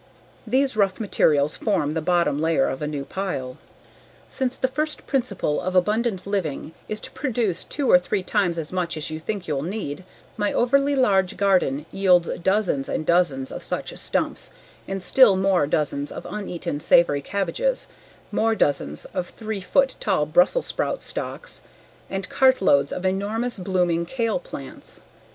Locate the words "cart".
22.27-22.59